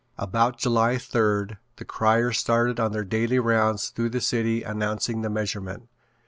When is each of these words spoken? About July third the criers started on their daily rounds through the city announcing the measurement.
About 0.17 0.57
July 0.57 0.97
third 0.97 1.59
the 1.75 1.85
criers 1.85 2.39
started 2.39 2.79
on 2.79 2.91
their 2.91 3.03
daily 3.03 3.37
rounds 3.37 3.89
through 3.89 4.09
the 4.09 4.19
city 4.19 4.63
announcing 4.63 5.21
the 5.21 5.29
measurement. 5.29 5.89